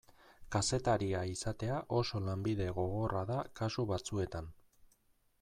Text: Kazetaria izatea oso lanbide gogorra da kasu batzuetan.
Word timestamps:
Kazetaria 0.53 1.19
izatea 1.31 1.75
oso 1.99 2.23
lanbide 2.29 2.67
gogorra 2.79 3.23
da 3.35 3.39
kasu 3.61 3.87
batzuetan. 3.95 4.51